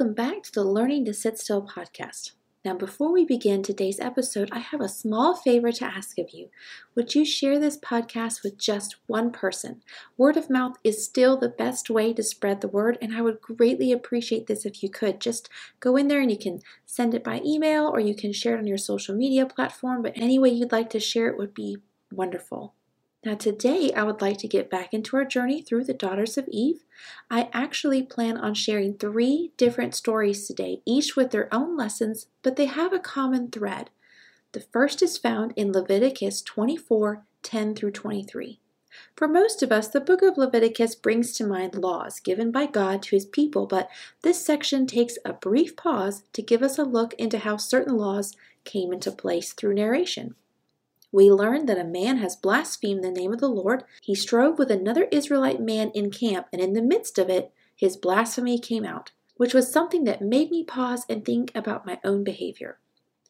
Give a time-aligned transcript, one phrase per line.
[0.00, 2.32] Welcome back to the Learning to Sit Still podcast.
[2.64, 6.48] Now, before we begin today's episode, I have a small favor to ask of you.
[6.94, 9.82] Would you share this podcast with just one person?
[10.16, 13.42] Word of mouth is still the best way to spread the word, and I would
[13.42, 15.20] greatly appreciate this if you could.
[15.20, 15.50] Just
[15.80, 18.60] go in there and you can send it by email or you can share it
[18.60, 21.76] on your social media platform, but any way you'd like to share it would be
[22.10, 22.72] wonderful.
[23.22, 26.48] Now, today I would like to get back into our journey through the Daughters of
[26.48, 26.84] Eve.
[27.30, 32.56] I actually plan on sharing three different stories today, each with their own lessons, but
[32.56, 33.90] they have a common thread.
[34.52, 38.58] The first is found in Leviticus 24 10 through 23.
[39.14, 43.02] For most of us, the book of Leviticus brings to mind laws given by God
[43.02, 43.90] to his people, but
[44.22, 48.34] this section takes a brief pause to give us a look into how certain laws
[48.64, 50.36] came into place through narration
[51.12, 53.84] we learn that a man has blasphemed the name of the Lord.
[54.02, 57.96] He strove with another Israelite man in camp, and in the midst of it, his
[57.96, 62.22] blasphemy came out, which was something that made me pause and think about my own
[62.22, 62.78] behavior.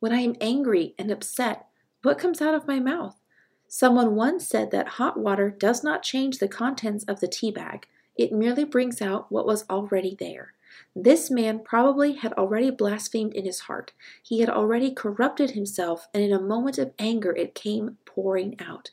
[0.00, 1.66] When I am angry and upset,
[2.02, 3.20] what comes out of my mouth?
[3.68, 7.86] Someone once said that hot water does not change the contents of the tea bag,
[8.16, 10.52] it merely brings out what was already there.
[10.94, 13.92] This man probably had already blasphemed in his heart.
[14.22, 18.90] He had already corrupted himself, and in a moment of anger it came pouring out.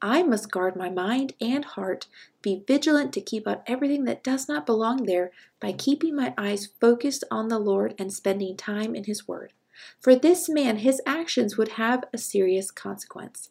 [0.00, 2.06] I must guard my mind and heart,
[2.42, 6.68] be vigilant to keep out everything that does not belong there by keeping my eyes
[6.80, 9.52] focused on the Lord and spending time in His Word.
[10.00, 13.50] For this man, his actions would have a serious consequence.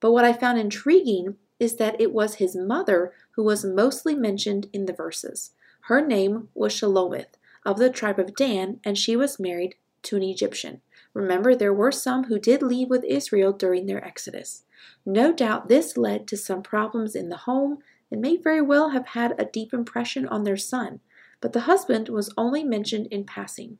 [0.00, 4.68] But what I found intriguing is that it was his mother who was mostly mentioned
[4.72, 5.52] in the verses.
[5.88, 10.22] Her name was Shelomith of the tribe of Dan, and she was married to an
[10.22, 10.80] Egyptian.
[11.12, 14.64] Remember, there were some who did leave with Israel during their exodus.
[15.04, 17.80] No doubt this led to some problems in the home
[18.10, 21.00] and may very well have had a deep impression on their son,
[21.42, 23.76] but the husband was only mentioned in passing.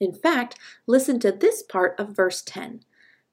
[0.00, 2.80] In fact, listen to this part of verse 10.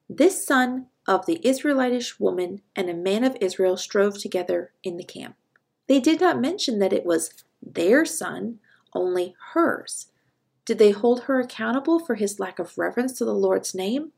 [0.10, 5.04] This son of the Israelitish woman and a man of Israel strove together in the
[5.06, 5.36] camp.
[5.88, 7.30] They did not mention that it was
[7.66, 8.60] their son,
[8.94, 10.08] only hers.
[10.66, 14.12] Did they hold her accountable for his lack of reverence to the Lord's name?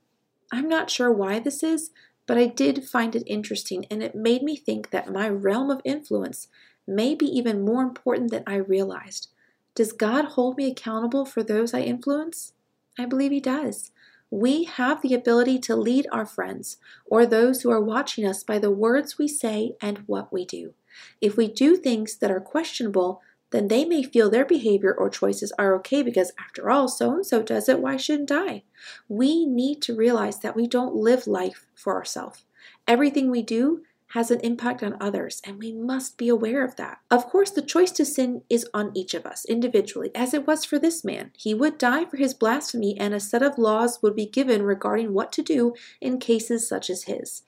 [0.52, 1.92] I'm not sure why this is,
[2.26, 5.82] but I did find it interesting and it made me think that my realm of
[5.84, 6.48] influence
[6.88, 9.30] may be even more important than I realized.
[9.76, 12.54] Does God hold me accountable for those I influence?
[12.98, 13.92] I believe He does.
[14.30, 18.60] We have the ability to lead our friends or those who are watching us by
[18.60, 20.74] the words we say and what we do.
[21.22, 23.22] If we do things that are questionable,
[23.52, 27.26] then they may feel their behavior or choices are okay because, after all, so and
[27.26, 28.64] so does it, why shouldn't I?
[29.08, 32.44] We need to realize that we don't live life for ourselves.
[32.88, 37.00] Everything we do has an impact on others, and we must be aware of that.
[37.12, 40.64] Of course, the choice to sin is on each of us individually, as it was
[40.64, 41.32] for this man.
[41.38, 45.14] He would die for his blasphemy, and a set of laws would be given regarding
[45.14, 47.44] what to do in cases such as his.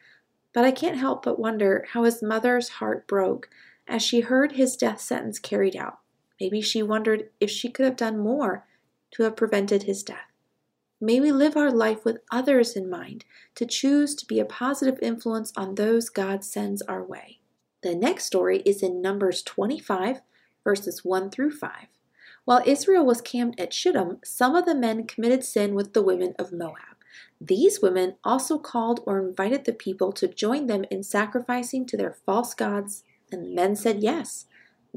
[0.54, 3.50] But I can't help but wonder how his mother's heart broke
[3.90, 6.00] as she heard his death sentence carried out.
[6.40, 8.66] Maybe she wondered if she could have done more
[9.12, 10.32] to have prevented his death.
[11.02, 15.00] May we live our life with others in mind to choose to be a positive
[15.02, 17.40] influence on those God sends our way.
[17.82, 20.22] The next story is in Numbers 25,
[20.64, 21.72] verses 1 through 5.
[22.46, 26.34] While Israel was camped at Shittim, some of the men committed sin with the women
[26.38, 26.98] of Moab.
[27.40, 32.18] These women also called or invited the people to join them in sacrificing to their
[32.26, 34.46] false gods and the men said yes.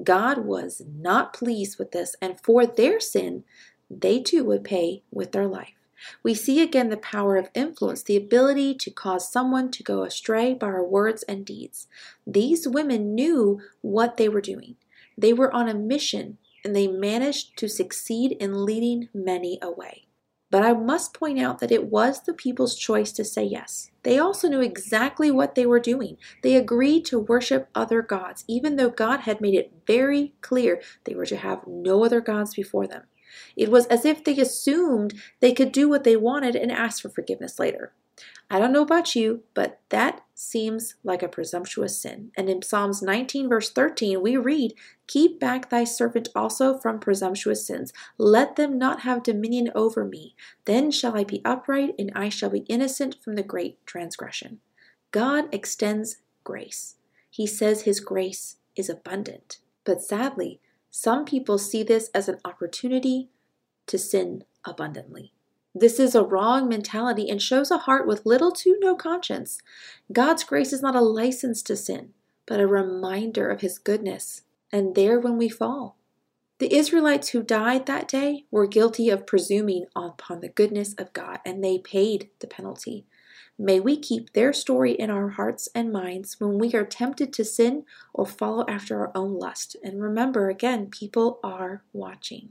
[0.03, 3.44] God was not pleased with this, and for their sin,
[3.91, 5.75] they too would pay with their life.
[6.22, 10.54] We see again the power of influence, the ability to cause someone to go astray
[10.54, 11.87] by our words and deeds.
[12.26, 14.76] These women knew what they were doing.
[15.16, 20.06] They were on a mission, and they managed to succeed in leading many away.
[20.53, 23.91] But I must point out that it was the people's choice to say yes.
[24.03, 26.19] They also knew exactly what they were doing.
[26.43, 31.15] They agreed to worship other gods, even though God had made it very clear they
[31.15, 33.04] were to have no other gods before them.
[33.57, 37.09] It was as if they assumed they could do what they wanted and ask for
[37.09, 37.95] forgiveness later.
[38.50, 42.32] I don't know about you, but that seems like a presumptuous sin.
[42.36, 44.74] And in Psalms 19, verse 13, we read,
[45.06, 47.92] Keep back thy servant also from presumptuous sins.
[48.18, 50.34] Let them not have dominion over me.
[50.66, 54.60] Then shall I be upright, and I shall be innocent from the great transgression.
[55.12, 56.97] God extends grace.
[57.30, 59.58] He says his grace is abundant.
[59.84, 60.60] But sadly,
[60.91, 63.30] some people see this as an opportunity
[63.86, 65.32] to sin abundantly.
[65.74, 69.59] This is a wrong mentality and shows a heart with little to no conscience.
[70.13, 72.13] God's grace is not a license to sin,
[72.47, 74.42] but a reminder of His goodness.
[74.71, 75.97] And there when we fall,
[76.59, 81.41] The Israelites who died that day were guilty of presuming upon the goodness of God,
[81.45, 83.07] and they paid the penalty.
[83.59, 87.45] May we keep their story in our hearts and minds when we are tempted to
[87.45, 89.77] sin or follow after our own lust.
[89.83, 92.51] And remember, again, people are watching.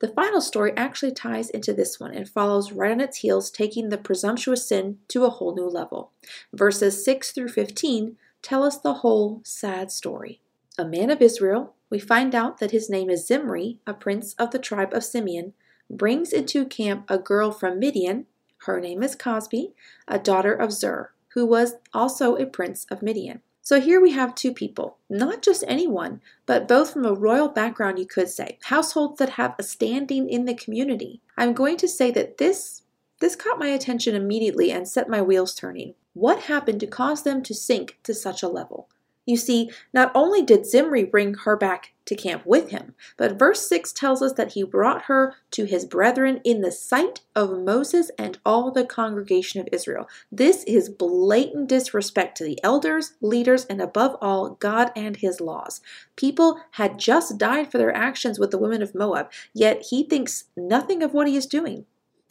[0.00, 3.88] The final story actually ties into this one and follows right on its heels, taking
[3.88, 6.12] the presumptuous sin to a whole new level.
[6.52, 10.40] Verses 6 through 15 tell us the whole sad story.
[10.78, 14.52] A man of Israel, we find out that his name is Zimri, a prince of
[14.52, 15.54] the tribe of Simeon,
[15.90, 18.26] brings into camp a girl from Midian.
[18.58, 19.72] Her name is Cozbi,
[20.06, 23.40] a daughter of Zur, who was also a prince of Midian.
[23.68, 27.98] So here we have two people, not just anyone, but both from a royal background,
[27.98, 31.20] you could say, households that have a standing in the community.
[31.36, 32.84] I'm going to say that this
[33.20, 35.92] this caught my attention immediately and set my wheels turning.
[36.14, 38.88] What happened to cause them to sink to such a level?
[39.28, 43.68] You see, not only did Zimri bring her back to camp with him, but verse
[43.68, 48.10] 6 tells us that he brought her to his brethren in the sight of Moses
[48.18, 50.08] and all the congregation of Israel.
[50.32, 55.82] This is blatant disrespect to the elders, leaders, and above all, God and his laws.
[56.16, 60.44] People had just died for their actions with the women of Moab, yet he thinks
[60.56, 61.84] nothing of what he is doing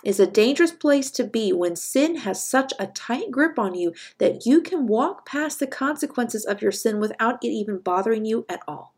[0.08, 3.94] is a dangerous place to be when sin has such a tight grip on you
[4.20, 8.46] that you can walk past the consequences of your sin without it even bothering you
[8.48, 8.94] at all.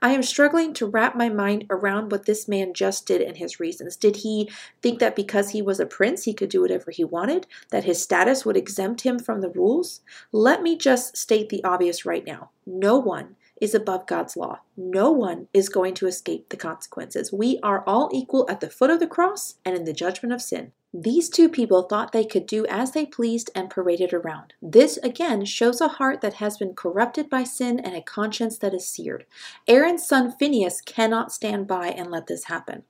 [0.00, 3.58] I am struggling to wrap my mind around what this man just did and his
[3.58, 3.96] reasons.
[3.96, 4.48] Did he
[4.82, 8.00] think that because he was a prince, he could do whatever he wanted, that his
[8.00, 10.00] status would exempt him from the rules?
[10.30, 12.50] Let me just state the obvious right now.
[12.64, 14.60] No one is above God's law.
[14.76, 17.32] No one is going to escape the consequences.
[17.32, 20.42] We are all equal at the foot of the cross and in the judgment of
[20.42, 20.72] sin.
[20.92, 24.54] These two people thought they could do as they pleased and paraded around.
[24.62, 28.72] This again shows a heart that has been corrupted by sin and a conscience that
[28.72, 29.26] is seared.
[29.68, 32.84] Aaron's son Phinehas cannot stand by and let this happen.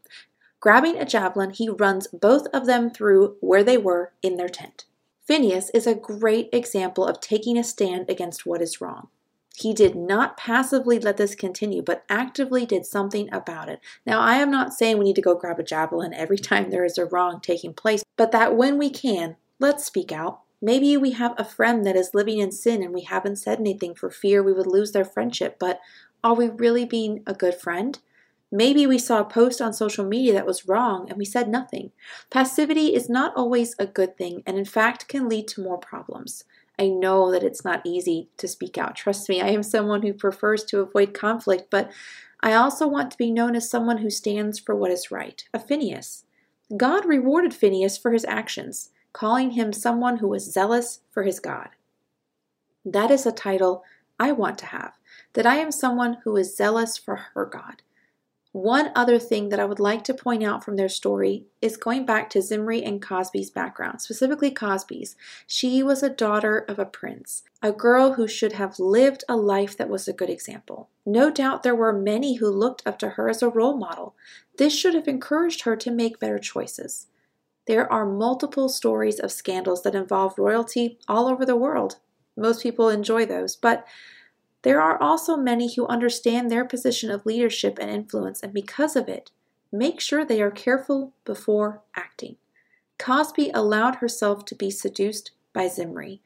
[0.60, 4.84] Grabbing a javelin, he runs both of them through where they were in their tent.
[5.26, 9.08] Phinehas is a great example of taking a stand against what is wrong.
[9.56, 13.80] He did not passively let this continue, but actively did something about it.
[14.04, 16.84] Now, I am not saying we need to go grab a javelin every time there
[16.84, 20.40] is a wrong taking place, but that when we can, let's speak out.
[20.60, 23.94] Maybe we have a friend that is living in sin and we haven't said anything
[23.94, 25.80] for fear we would lose their friendship, but
[26.22, 27.98] are we really being a good friend?
[28.52, 31.92] Maybe we saw a post on social media that was wrong and we said nothing.
[32.30, 36.44] Passivity is not always a good thing and, in fact, can lead to more problems.
[36.78, 38.96] I know that it's not easy to speak out.
[38.96, 41.90] Trust me, I am someone who prefers to avoid conflict, but
[42.40, 45.58] I also want to be known as someone who stands for what is right, a
[45.58, 46.24] Phinehas.
[46.76, 51.70] God rewarded Phinehas for his actions, calling him someone who was zealous for his God.
[52.84, 53.82] That is a title
[54.18, 54.92] I want to have,
[55.32, 57.82] that I am someone who is zealous for her God.
[58.56, 62.06] One other thing that I would like to point out from their story is going
[62.06, 65.14] back to Zimri and Cozbi's background, specifically Cozbi's.
[65.46, 69.76] She was a daughter of a prince, a girl who should have lived a life
[69.76, 70.88] that was a good example.
[71.04, 74.14] No doubt there were many who looked up to her as a role model.
[74.56, 77.08] This should have encouraged her to make better choices.
[77.66, 81.96] There are multiple stories of scandals that involve royalty all over the world.
[82.38, 83.86] Most people enjoy those, but
[84.66, 89.08] there are also many who understand their position of leadership and influence, and because of
[89.08, 89.30] it,
[89.70, 92.34] make sure they are careful before acting.
[92.98, 96.20] Cozbi allowed herself to be seduced by Zimri,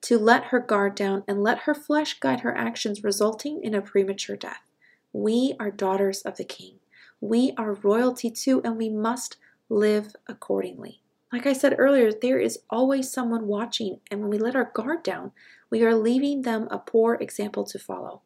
[0.00, 3.80] to let her guard down and let her flesh guide her actions, resulting in a
[3.80, 4.72] premature death.
[5.12, 6.80] We are daughters of the king.
[7.20, 9.36] We are royalty too, and we must
[9.68, 11.00] live accordingly.
[11.32, 15.04] Like I said earlier, there is always someone watching, and when we let our guard
[15.04, 15.30] down,
[15.74, 18.22] we are leaving them a poor example to follow.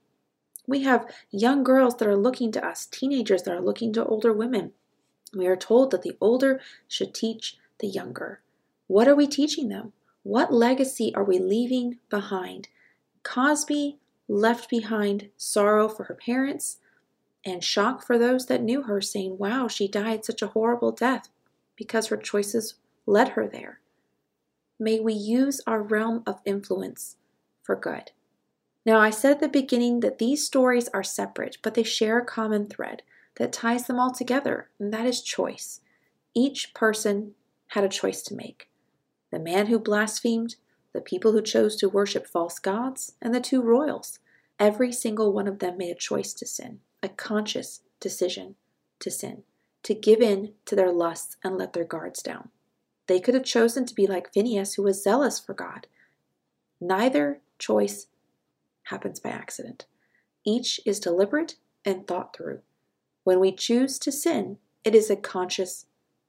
[0.66, 4.34] We have young girls that are looking to us, teenagers that are looking to older
[4.34, 4.72] women.
[5.34, 8.42] We are told that the older should teach the younger.
[8.86, 9.94] What are we teaching them?
[10.24, 12.68] What legacy are we leaving behind?
[13.22, 13.96] Cozbi
[14.28, 16.80] left behind sorrow for her parents
[17.46, 21.30] and shock for those that knew her, saying, Wow, she died such a horrible death
[21.76, 22.74] because her choices
[23.06, 23.80] led her there.
[24.78, 27.16] May we use our realm of influence
[27.68, 28.12] for good.
[28.86, 32.24] Now, I said at the beginning that these stories are separate, but they share a
[32.24, 33.02] common thread
[33.36, 35.80] that ties them all together, and that is choice.
[36.34, 37.34] Each person
[37.72, 38.70] had a choice to make
[39.30, 40.56] the man who blasphemed,
[40.94, 44.18] the people who chose to worship false gods, and the two royals.
[44.58, 48.54] Every single one of them made a choice to sin, a conscious decision
[49.00, 49.42] to sin,
[49.82, 52.48] to give in to their lusts and let their guards down.
[53.08, 55.86] They could have chosen to be like Phinehas, who was zealous for God.
[56.80, 58.06] Neither choice
[58.84, 59.86] happens by accident.
[60.44, 62.60] Each is deliberate and thought through.
[63.24, 65.86] When we choose to sin, it is a conscious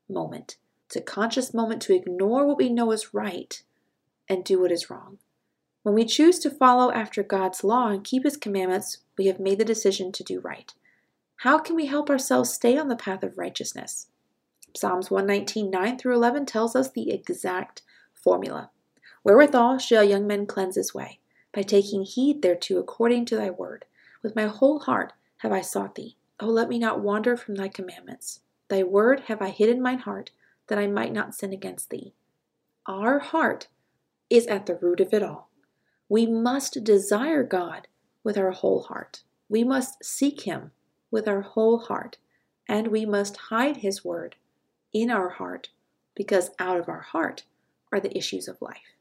[0.10, 0.58] moment.
[0.88, 3.62] It's a conscious moment to ignore what we know is right
[4.28, 5.20] and do what is wrong.
[5.84, 9.60] When we choose to follow after God's law and keep His commandments, we have made
[9.60, 10.74] the decision to do right.
[11.38, 14.08] How can we help ourselves stay on the path of righteousness?
[14.76, 17.82] Psalms 119, 9 through 11 tells us the exact
[18.14, 18.72] formula.
[19.24, 21.19] Wherewithal shall young men cleanse his way?
[21.54, 23.86] By taking heed thereto according to thy word.
[24.22, 26.18] With my whole heart have I sought thee.
[26.40, 28.42] O let me not wander from thy commandments.
[28.68, 30.32] Thy word have I hid in mine heart,
[30.68, 32.14] that I might not sin against thee.
[32.86, 33.68] Our heart
[34.30, 35.50] is at the root of it all.
[36.08, 37.88] We must desire God
[38.24, 39.24] with our whole heart.
[39.48, 40.72] We must seek him
[41.12, 42.18] with our whole heart,
[42.68, 44.36] and we must hide His word
[44.94, 45.70] in our heart
[46.16, 47.44] because out of our heart
[47.92, 48.96] are the issues of life.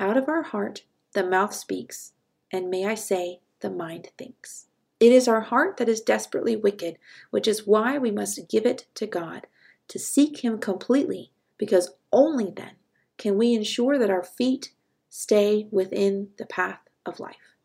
[0.00, 0.82] Out of our heart,
[1.14, 2.12] the mouth speaks,
[2.50, 4.66] and may I say, the mind thinks.
[4.98, 6.96] It is our heart that is desperately wicked,
[7.30, 9.46] which is why we must give it to God
[9.88, 12.72] to seek Him completely, because only then
[13.18, 14.72] can we ensure that our feet
[15.08, 17.56] stay within the path of life.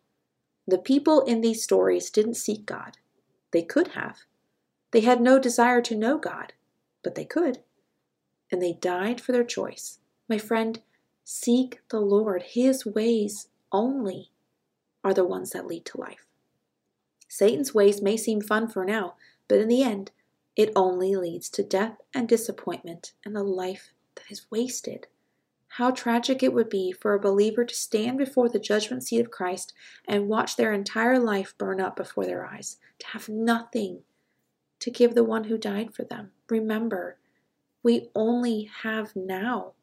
[0.68, 2.98] The people in these stories didn't seek God,
[3.52, 4.20] they could have.
[4.92, 6.54] They had no desire to know God,
[7.04, 7.60] but they could.
[8.52, 10.00] And they died for their choice.
[10.28, 10.82] My friend,
[11.30, 12.42] seek the Lord.
[12.42, 14.32] His ways only
[15.04, 16.26] are the ones that lead to life.
[17.28, 19.16] Satan's ways may seem fun for now,
[19.50, 20.12] but in the end,
[20.56, 25.08] it only leads to death and disappointment and a life that is wasted.
[25.68, 29.30] How tragic it would be for a believer to stand before the judgment seat of
[29.30, 29.74] Christ
[30.08, 34.04] and watch their entire life burn up before their eyes, to have nothing
[34.80, 36.32] to give the one who died for them.
[36.50, 37.18] Remember,
[37.84, 39.74] we only have now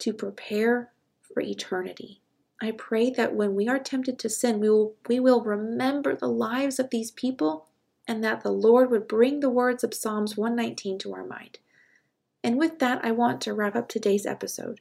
[0.00, 0.92] to prepare
[1.22, 2.20] for eternity.
[2.62, 6.28] I pray that when we are tempted to sin, we will, we will remember the
[6.28, 7.68] lives of these people
[8.06, 11.58] and that the Lord would bring the words of Psalms 119 to our mind.
[12.42, 14.80] And with that, I want to wrap up today's episode.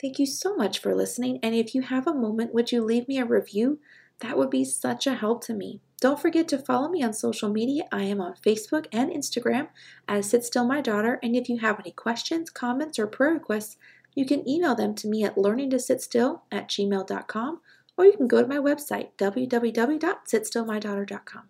[0.00, 1.38] Thank you so much for listening.
[1.42, 3.80] And if you have a moment, would you leave me a review?
[4.20, 5.80] That would be such a help to me.
[6.00, 7.84] Don't forget to follow me on social media.
[7.92, 9.68] I am on Facebook and Instagram
[10.08, 11.18] as Sit Still My Daughter.
[11.22, 13.76] And if you have any questions, comments, or prayer requests,
[14.14, 17.60] you can email them to me at learningtositstill at gmail.com
[17.96, 21.42] or you can go to my website, www.sitstillmydaughter.com.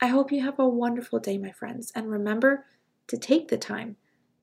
[0.00, 2.64] I hope you have a wonderful day, my friends, and remember
[3.08, 3.96] to take the time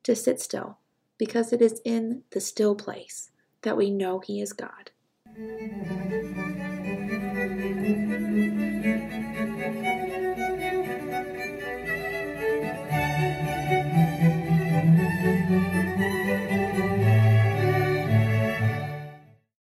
[0.03, 0.77] to sit still
[1.17, 3.31] because it is in the still place
[3.63, 4.91] that we know He is God.